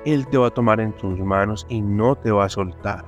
Él 0.06 0.28
te 0.28 0.38
va 0.38 0.48
a 0.48 0.54
tomar 0.54 0.80
en 0.80 0.94
tus 0.94 1.20
manos 1.20 1.66
y 1.68 1.82
no 1.82 2.16
te 2.16 2.32
va 2.32 2.46
a 2.46 2.50
soltar. 2.50 3.06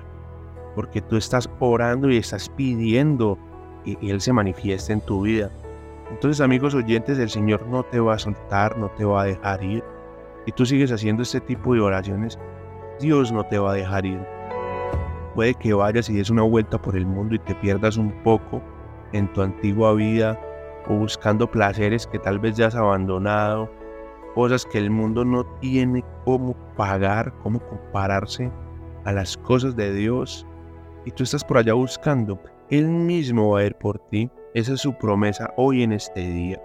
Porque 0.75 1.01
tú 1.01 1.15
estás 1.15 1.49
orando 1.59 2.09
y 2.09 2.17
estás 2.17 2.49
pidiendo 2.49 3.37
que 3.85 3.97
Él 4.01 4.19
se 4.19 4.33
manifieste 4.33 4.93
en 4.93 5.01
tu 5.01 5.21
vida. 5.21 5.51
Entonces, 6.09 6.41
amigos 6.41 6.73
oyentes, 6.73 7.19
el 7.19 7.29
Señor 7.29 7.67
no 7.67 7.83
te 7.83 7.99
va 7.99 8.15
a 8.15 8.19
soltar, 8.19 8.77
no 8.77 8.89
te 8.89 9.05
va 9.05 9.21
a 9.21 9.25
dejar 9.25 9.63
ir. 9.63 9.83
Y 10.47 10.51
tú 10.51 10.65
sigues 10.65 10.91
haciendo 10.91 11.21
este 11.21 11.39
tipo 11.39 11.73
de 11.73 11.81
oraciones, 11.81 12.39
Dios 12.99 13.31
no 13.31 13.43
te 13.43 13.59
va 13.59 13.71
a 13.71 13.75
dejar 13.75 14.05
ir. 14.05 14.19
Puede 15.35 15.53
que 15.53 15.73
vayas 15.73 16.09
y 16.09 16.15
des 16.15 16.31
una 16.31 16.41
vuelta 16.41 16.81
por 16.81 16.95
el 16.95 17.05
mundo 17.05 17.35
y 17.35 17.39
te 17.39 17.53
pierdas 17.53 17.97
un 17.97 18.11
poco 18.23 18.61
en 19.13 19.31
tu 19.33 19.41
antigua 19.43 19.93
vida 19.93 20.39
o 20.87 20.95
buscando 20.95 21.51
placeres 21.51 22.07
que 22.07 22.17
tal 22.17 22.39
vez 22.39 22.57
ya 22.57 22.67
has 22.67 22.75
abandonado, 22.75 23.69
cosas 24.37 24.67
que 24.67 24.77
el 24.77 24.91
mundo 24.91 25.25
no 25.25 25.43
tiene 25.61 26.05
cómo 26.23 26.55
pagar, 26.75 27.33
cómo 27.41 27.59
compararse 27.59 28.51
a 29.03 29.11
las 29.11 29.35
cosas 29.35 29.75
de 29.75 29.91
Dios 29.91 30.45
y 31.05 31.11
tú 31.11 31.23
estás 31.23 31.43
por 31.43 31.57
allá 31.57 31.73
buscando. 31.73 32.39
Él 32.69 32.85
mismo 32.87 33.53
va 33.53 33.61
a 33.61 33.63
ir 33.63 33.73
por 33.73 33.97
ti. 33.97 34.29
Esa 34.53 34.73
es 34.73 34.81
su 34.81 34.93
promesa 34.93 35.51
hoy 35.57 35.81
en 35.81 35.91
este 35.91 36.19
día. 36.19 36.61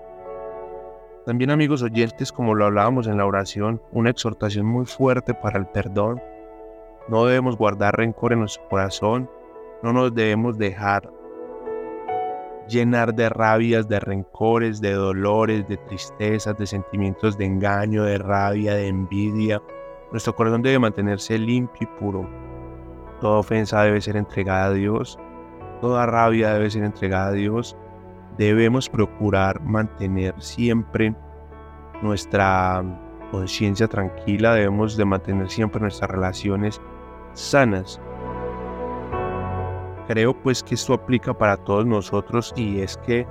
También 1.24 1.50
amigos 1.50 1.82
oyentes, 1.82 2.30
como 2.30 2.54
lo 2.54 2.66
hablábamos 2.66 3.06
en 3.06 3.16
la 3.16 3.24
oración, 3.24 3.80
una 3.90 4.10
exhortación 4.10 4.66
muy 4.66 4.84
fuerte 4.84 5.32
para 5.32 5.58
el 5.58 5.64
perdón. 5.64 6.20
No 7.08 7.24
debemos 7.24 7.56
guardar 7.56 7.96
rencor 7.96 8.34
en 8.34 8.40
nuestro 8.40 8.68
corazón, 8.68 9.30
no 9.82 9.94
nos 9.94 10.14
debemos 10.14 10.58
dejar 10.58 11.10
llenar 12.68 13.14
de 13.14 13.28
rabias, 13.28 13.88
de 13.88 14.00
rencores, 14.00 14.80
de 14.80 14.92
dolores, 14.92 15.66
de 15.68 15.76
tristezas, 15.76 16.56
de 16.56 16.66
sentimientos 16.66 17.36
de 17.36 17.46
engaño, 17.46 18.04
de 18.04 18.18
rabia, 18.18 18.74
de 18.74 18.88
envidia. 18.88 19.62
Nuestro 20.10 20.34
corazón 20.34 20.62
debe 20.62 20.78
mantenerse 20.78 21.38
limpio 21.38 21.88
y 21.88 22.00
puro. 22.00 22.28
Toda 23.20 23.38
ofensa 23.38 23.82
debe 23.82 24.00
ser 24.00 24.16
entregada 24.16 24.66
a 24.66 24.72
Dios, 24.72 25.18
toda 25.80 26.06
rabia 26.06 26.52
debe 26.54 26.70
ser 26.70 26.84
entregada 26.84 27.28
a 27.28 27.32
Dios 27.32 27.76
debemos 28.36 28.88
procurar 28.88 29.60
mantener 29.62 30.34
siempre 30.38 31.14
nuestra 32.02 32.82
conciencia 33.30 33.88
tranquila, 33.88 34.54
debemos 34.54 34.96
de 34.96 35.04
mantener 35.04 35.48
siempre 35.50 35.80
nuestras 35.80 36.10
relaciones 36.10 36.80
sanas. 37.34 38.00
Creo 40.12 40.34
pues 40.34 40.62
que 40.62 40.74
esto 40.74 40.92
aplica 40.92 41.32
para 41.32 41.56
todos 41.56 41.86
nosotros 41.86 42.52
y 42.54 42.82
es 42.82 42.98
que 42.98 43.26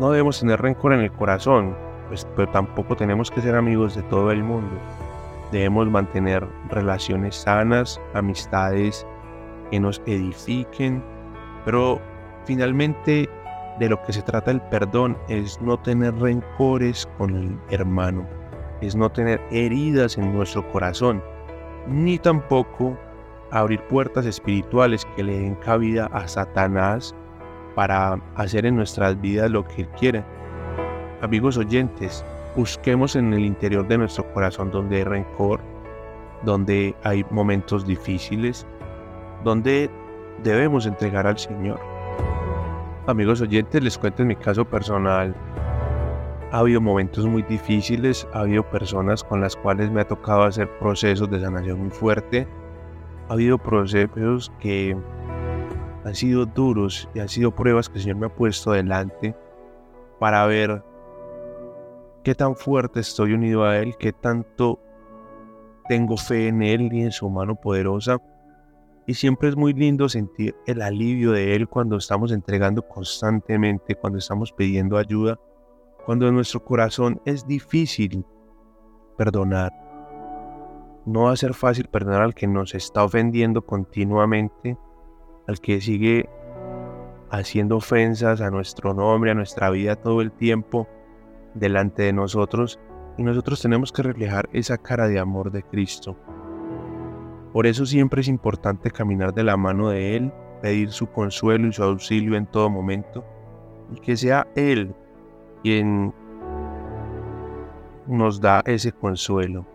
no 0.00 0.10
debemos 0.10 0.40
tener 0.40 0.60
rencor 0.60 0.92
en 0.92 0.98
el 0.98 1.12
corazón, 1.12 1.76
pues, 2.08 2.26
pero 2.34 2.50
tampoco 2.50 2.96
tenemos 2.96 3.30
que 3.30 3.40
ser 3.40 3.54
amigos 3.54 3.94
de 3.94 4.02
todo 4.02 4.32
el 4.32 4.42
mundo. 4.42 4.76
Debemos 5.52 5.88
mantener 5.88 6.44
relaciones 6.70 7.36
sanas, 7.36 8.00
amistades 8.14 9.06
que 9.70 9.78
nos 9.78 10.02
edifiquen, 10.06 11.04
pero 11.64 12.00
finalmente 12.46 13.30
de 13.78 13.88
lo 13.88 14.02
que 14.02 14.12
se 14.12 14.22
trata 14.22 14.50
el 14.50 14.62
perdón 14.62 15.16
es 15.28 15.62
no 15.62 15.78
tener 15.78 16.16
rencores 16.16 17.06
con 17.16 17.36
el 17.36 17.60
hermano, 17.70 18.26
es 18.80 18.96
no 18.96 19.08
tener 19.08 19.40
heridas 19.52 20.18
en 20.18 20.34
nuestro 20.34 20.68
corazón, 20.72 21.22
ni 21.86 22.18
tampoco 22.18 22.98
abrir 23.50 23.80
puertas 23.82 24.26
espirituales 24.26 25.06
que 25.16 25.24
le 25.24 25.38
den 25.38 25.54
cabida 25.56 26.06
a 26.06 26.26
Satanás 26.26 27.14
para 27.74 28.20
hacer 28.34 28.66
en 28.66 28.76
nuestras 28.76 29.20
vidas 29.20 29.50
lo 29.50 29.64
que 29.64 29.82
él 29.82 29.88
quiere. 29.98 30.24
Amigos 31.20 31.56
oyentes, 31.56 32.24
busquemos 32.56 33.16
en 33.16 33.32
el 33.32 33.44
interior 33.44 33.86
de 33.86 33.98
nuestro 33.98 34.30
corazón 34.32 34.70
donde 34.70 34.96
hay 34.96 35.04
rencor, 35.04 35.60
donde 36.42 36.94
hay 37.02 37.24
momentos 37.30 37.86
difíciles, 37.86 38.66
donde 39.44 39.90
debemos 40.42 40.86
entregar 40.86 41.26
al 41.26 41.38
Señor. 41.38 41.78
Amigos 43.06 43.40
oyentes, 43.40 43.82
les 43.82 43.98
cuento 43.98 44.22
en 44.22 44.28
mi 44.28 44.36
caso 44.36 44.64
personal. 44.64 45.34
Ha 46.50 46.58
habido 46.58 46.80
momentos 46.80 47.26
muy 47.26 47.42
difíciles, 47.42 48.26
ha 48.32 48.40
habido 48.40 48.62
personas 48.68 49.22
con 49.22 49.40
las 49.40 49.54
cuales 49.54 49.90
me 49.90 50.00
ha 50.00 50.08
tocado 50.08 50.44
hacer 50.44 50.68
procesos 50.78 51.30
de 51.30 51.40
sanación 51.40 51.80
muy 51.80 51.90
fuerte. 51.90 52.48
Ha 53.28 53.32
habido 53.32 53.58
procesos 53.58 54.52
que 54.60 54.96
han 56.04 56.14
sido 56.14 56.46
duros 56.46 57.08
y 57.14 57.20
han 57.20 57.28
sido 57.28 57.54
pruebas 57.54 57.88
que 57.88 57.96
el 57.96 58.02
Señor 58.02 58.16
me 58.18 58.26
ha 58.26 58.34
puesto 58.34 58.70
delante 58.72 59.34
para 60.20 60.46
ver 60.46 60.82
qué 62.22 62.34
tan 62.34 62.54
fuerte 62.54 63.00
estoy 63.00 63.32
unido 63.32 63.64
a 63.64 63.78
Él, 63.78 63.96
qué 63.98 64.12
tanto 64.12 64.80
tengo 65.88 66.16
fe 66.16 66.48
en 66.48 66.62
Él 66.62 66.92
y 66.92 67.02
en 67.02 67.12
su 67.12 67.28
mano 67.28 67.56
poderosa. 67.56 68.18
Y 69.06 69.14
siempre 69.14 69.48
es 69.48 69.56
muy 69.56 69.72
lindo 69.72 70.08
sentir 70.08 70.54
el 70.66 70.82
alivio 70.82 71.32
de 71.32 71.54
Él 71.54 71.68
cuando 71.68 71.96
estamos 71.96 72.32
entregando 72.32 72.82
constantemente, 72.82 73.94
cuando 73.94 74.18
estamos 74.18 74.52
pidiendo 74.52 74.98
ayuda, 74.98 75.38
cuando 76.04 76.28
en 76.28 76.34
nuestro 76.34 76.64
corazón 76.64 77.20
es 77.24 77.46
difícil 77.46 78.24
perdonar. 79.16 79.85
No 81.06 81.22
va 81.22 81.32
a 81.32 81.36
ser 81.36 81.54
fácil 81.54 81.86
perdonar 81.86 82.22
al 82.22 82.34
que 82.34 82.48
nos 82.48 82.74
está 82.74 83.04
ofendiendo 83.04 83.64
continuamente, 83.64 84.76
al 85.46 85.60
que 85.60 85.80
sigue 85.80 86.28
haciendo 87.30 87.76
ofensas 87.76 88.40
a 88.40 88.50
nuestro 88.50 88.92
nombre, 88.92 89.30
a 89.30 89.34
nuestra 89.34 89.70
vida 89.70 89.94
todo 89.94 90.20
el 90.20 90.32
tiempo 90.32 90.88
delante 91.54 92.02
de 92.02 92.12
nosotros 92.12 92.80
y 93.16 93.22
nosotros 93.22 93.62
tenemos 93.62 93.92
que 93.92 94.02
reflejar 94.02 94.48
esa 94.52 94.78
cara 94.78 95.08
de 95.08 95.18
amor 95.18 95.52
de 95.52 95.62
Cristo. 95.62 96.16
Por 97.52 97.66
eso 97.66 97.86
siempre 97.86 98.20
es 98.20 98.28
importante 98.28 98.90
caminar 98.90 99.32
de 99.32 99.44
la 99.44 99.56
mano 99.56 99.88
de 99.88 100.16
Él, 100.16 100.32
pedir 100.60 100.90
su 100.90 101.06
consuelo 101.06 101.68
y 101.68 101.72
su 101.72 101.82
auxilio 101.82 102.36
en 102.36 102.46
todo 102.46 102.68
momento, 102.68 103.24
y 103.94 104.00
que 104.00 104.16
sea 104.16 104.46
Él 104.56 104.94
quien 105.62 106.12
nos 108.06 108.40
da 108.40 108.62
ese 108.66 108.92
consuelo, 108.92 109.66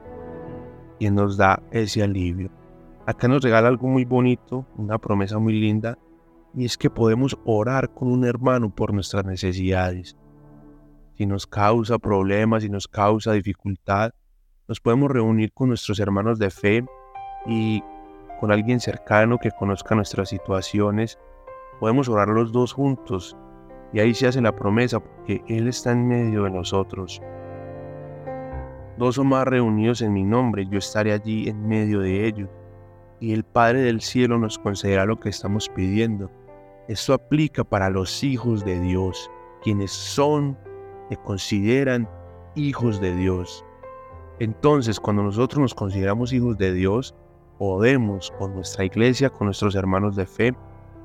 quien 1.01 1.15
nos 1.15 1.35
da 1.35 1.63
ese 1.71 2.03
alivio. 2.03 2.51
Acá 3.07 3.27
nos 3.27 3.41
regala 3.41 3.69
algo 3.69 3.87
muy 3.87 4.05
bonito, 4.05 4.67
una 4.77 4.99
promesa 4.99 5.39
muy 5.39 5.53
linda, 5.59 5.97
y 6.53 6.65
es 6.65 6.77
que 6.77 6.91
podemos 6.91 7.39
orar 7.43 7.91
con 7.91 8.11
un 8.11 8.23
hermano 8.23 8.69
por 8.69 8.93
nuestras 8.93 9.25
necesidades 9.25 10.15
si 11.17 11.25
nos 11.25 11.47
causa 11.47 11.97
problemas, 11.97 12.63
si 12.63 12.69
nos 12.69 12.87
causa 12.87 13.33
dificultad, 13.33 14.11
nos 14.67 14.79
podemos 14.79 15.11
reunir 15.11 15.51
con 15.53 15.69
nuestros 15.69 15.99
hermanos 15.99 16.39
de 16.39 16.49
fe 16.49 16.85
y 17.45 17.83
con 18.39 18.51
alguien 18.51 18.79
cercano 18.79 19.37
que 19.37 19.51
conozca 19.51 19.95
nuestras 19.95 20.29
situaciones. 20.29 21.17
Podemos 21.79 22.09
orar 22.09 22.27
los 22.29 22.51
dos 22.51 22.73
juntos 22.73 23.35
y 23.93 23.99
ahí 23.99 24.13
se 24.13 24.27
hace 24.27 24.41
la 24.41 24.55
promesa 24.55 24.99
porque 24.99 25.43
Él 25.47 25.67
está 25.67 25.91
en 25.91 26.07
medio 26.07 26.43
de 26.43 26.51
nosotros. 26.51 27.21
Dos 29.01 29.17
o 29.17 29.23
más 29.23 29.47
reunidos 29.47 30.03
en 30.03 30.13
mi 30.13 30.23
nombre, 30.23 30.67
yo 30.67 30.77
estaré 30.77 31.11
allí 31.11 31.49
en 31.49 31.67
medio 31.67 32.01
de 32.01 32.27
ellos. 32.27 32.47
Y 33.19 33.33
el 33.33 33.43
Padre 33.43 33.81
del 33.81 33.99
cielo 33.99 34.37
nos 34.37 34.59
concederá 34.59 35.07
lo 35.07 35.19
que 35.19 35.29
estamos 35.29 35.69
pidiendo. 35.69 36.29
Esto 36.87 37.15
aplica 37.15 37.63
para 37.63 37.89
los 37.89 38.23
hijos 38.23 38.63
de 38.63 38.79
Dios, 38.79 39.31
quienes 39.63 39.89
son 39.89 40.55
consideran 41.23 42.07
hijos 42.53 43.01
de 43.01 43.15
Dios. 43.15 43.65
Entonces, 44.37 44.99
cuando 44.99 45.23
nosotros 45.23 45.59
nos 45.59 45.73
consideramos 45.73 46.31
hijos 46.31 46.59
de 46.59 46.71
Dios, 46.71 47.15
podemos 47.57 48.29
con 48.37 48.53
nuestra 48.53 48.85
iglesia, 48.85 49.31
con 49.31 49.47
nuestros 49.47 49.73
hermanos 49.73 50.15
de 50.15 50.27
fe, 50.27 50.53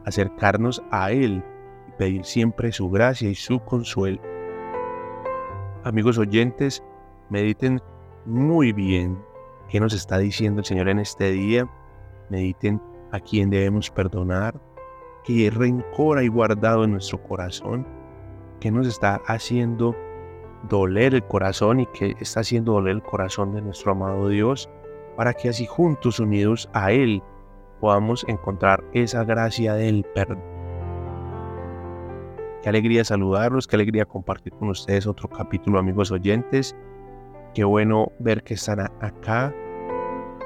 acercarnos 0.05 0.83
a 0.91 1.13
Él 1.13 1.43
y 1.89 1.93
pedir 1.93 2.27
siempre 2.27 2.73
su 2.73 2.91
gracia 2.91 3.31
y 3.31 3.35
su 3.35 3.59
consuelo. 3.61 4.21
Amigos 5.83 6.19
oyentes, 6.19 6.83
mediten 7.31 7.81
muy 8.25 8.73
bien 8.73 9.19
qué 9.69 9.81
nos 9.81 9.93
está 9.93 10.19
diciendo 10.19 10.61
el 10.61 10.67
Señor 10.67 10.89
en 10.89 10.99
este 10.99 11.31
día. 11.31 11.69
Mediten 12.31 12.81
a 13.13 13.21
quién 13.21 13.51
debemos 13.51 13.91
perdonar, 13.91 14.61
qué 15.25 15.51
rencor 15.51 16.19
hay 16.19 16.29
guardado 16.29 16.85
en 16.85 16.93
nuestro 16.93 17.23
corazón 17.23 17.87
que 18.61 18.71
nos 18.71 18.87
está 18.87 19.21
haciendo 19.27 19.95
doler 20.69 21.15
el 21.15 21.25
corazón 21.25 21.81
y 21.81 21.87
que 21.87 22.17
está 22.21 22.41
haciendo 22.41 22.73
doler 22.73 22.97
el 22.97 23.03
corazón 23.03 23.53
de 23.53 23.63
nuestro 23.63 23.93
amado 23.93 24.29
Dios, 24.29 24.69
para 25.17 25.35
que 25.35 25.49
así 25.49 25.67
juntos, 25.67 26.19
unidos 26.19 26.69
a 26.73 26.93
Él, 26.93 27.23
podamos 27.81 28.25
encontrar 28.29 28.83
esa 28.93 29.25
gracia 29.25 29.75
del 29.75 30.05
perdón. 30.15 30.43
Qué 32.63 32.69
alegría 32.71 33.05
saludarlos, 33.05 33.67
qué 33.67 33.77
alegría 33.77 34.07
compartir 34.07 34.53
con 34.55 34.71
ustedes 34.71 35.07
otro 35.07 35.29
capítulo, 35.29 35.79
amigos 35.79 36.11
oyentes. 36.11 36.75
Qué 37.57 37.65
bueno 37.65 38.13
ver 38.19 38.43
que 38.43 38.53
están 38.53 38.81
acá, 38.81 39.51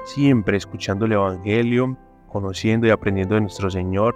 siempre 0.05 0.57
escuchando 0.57 1.07
el 1.07 1.12
Evangelio, 1.14 1.99
conociendo 2.29 2.87
y 2.87 2.90
aprendiendo 2.90 3.35
de 3.35 3.40
nuestro 3.40 3.68
Señor, 3.68 4.14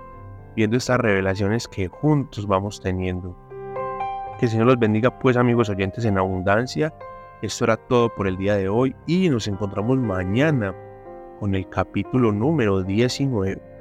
viendo 0.54 0.76
estas 0.76 1.00
revelaciones 1.00 1.66
que 1.66 1.88
juntos 1.88 2.46
vamos 2.46 2.80
teniendo. 2.80 3.36
Que 4.38 4.44
el 4.44 4.52
Señor 4.52 4.68
los 4.68 4.78
bendiga 4.78 5.18
pues 5.18 5.36
amigos 5.36 5.70
oyentes 5.70 6.04
en 6.04 6.18
abundancia. 6.18 6.94
Esto 7.42 7.64
era 7.64 7.76
todo 7.76 8.14
por 8.14 8.28
el 8.28 8.36
día 8.36 8.54
de 8.54 8.68
hoy 8.68 8.94
y 9.08 9.28
nos 9.28 9.48
encontramos 9.48 9.98
mañana 9.98 10.72
con 11.40 11.56
el 11.56 11.68
capítulo 11.68 12.30
número 12.30 12.84
19. 12.84 13.73